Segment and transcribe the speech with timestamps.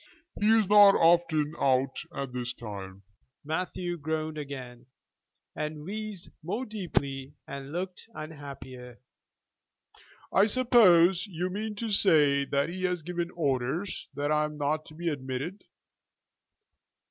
[0.39, 3.03] "He is not often out at this time."
[3.45, 4.87] Matthew groaned again,
[5.55, 8.97] and wheezed more deeply, and looked unhappier.
[10.33, 14.87] "I suppose you mean to say that he has given orders that I am not
[14.87, 15.65] to be admitted?"